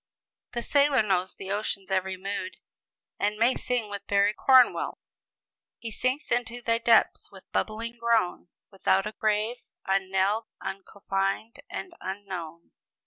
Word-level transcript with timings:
The 0.53 0.63
sailor 0.63 1.03
knows 1.03 1.35
the 1.35 1.51
ocean's 1.51 1.91
every 1.91 2.17
mood, 2.17 2.57
and 3.19 3.37
may 3.37 3.53
sing 3.53 3.87
with 3.87 4.07
Barry 4.07 4.33
Cornwall: 4.33 4.97
[Illustration: 5.79 5.79
"HE 5.81 5.91
SINKS 5.91 6.31
INTO 6.31 6.61
THY 6.63 6.77
DEPTHS, 6.79 7.31
WITH 7.31 7.51
BUBBLING 7.51 7.97
GROAN, 7.99 8.47
WITHOUT 8.71 9.05
A 9.05 9.11
GRAVE, 9.11 9.57
UNKNELLED, 9.85 10.45
UNCOFFINED, 10.59 11.59
AND 11.69 11.93
UNKNOWN." 12.01 12.71